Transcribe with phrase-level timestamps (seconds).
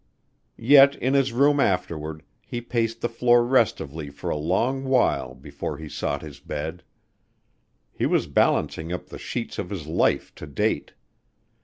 [0.57, 5.77] Yet in his room afterward he paced the floor restively for a long while before
[5.77, 6.81] he sought his bed.
[7.93, 10.93] He was balancing up the sheets of his life to date.